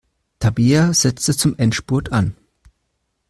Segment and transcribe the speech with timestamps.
[0.39, 2.35] Tabea setzte zum Endspurt an.